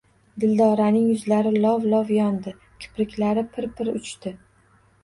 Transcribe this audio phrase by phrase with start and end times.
[0.43, 2.57] Dildoraning yuzlari lov-lov yondi,
[2.87, 4.39] kipriklari pir-pir uchdi.